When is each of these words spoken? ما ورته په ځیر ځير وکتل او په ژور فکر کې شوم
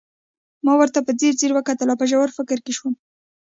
ما 0.65 0.73
ورته 0.77 0.99
په 1.07 1.11
ځیر 1.19 1.33
ځير 1.39 1.51
وکتل 1.53 1.87
او 1.91 1.99
په 2.01 2.05
ژور 2.11 2.29
فکر 2.37 2.57
کې 2.65 2.71
شوم 2.77 2.93